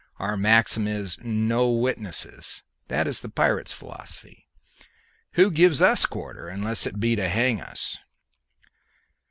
[0.17, 4.47] Our maxim is, 'No witnesses!' That is the pirate's philosophy.
[5.33, 7.99] Who gives us quarter unless it be to hang us?